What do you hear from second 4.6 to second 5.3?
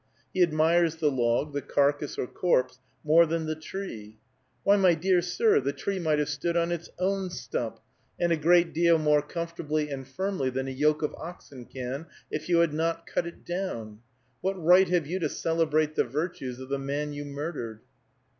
Why, my dear